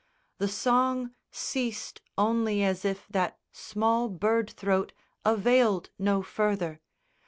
The 0.39 0.47
song 0.47 1.13
ceased 1.29 2.01
only 2.17 2.63
as 2.63 2.85
if 2.85 3.07
that 3.09 3.37
small 3.51 4.09
bird 4.09 4.49
throat 4.49 4.93
Availed 5.23 5.91
no 5.99 6.23
further. 6.23 6.81